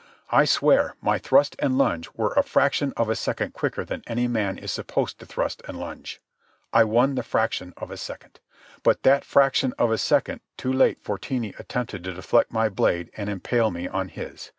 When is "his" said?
14.09-14.49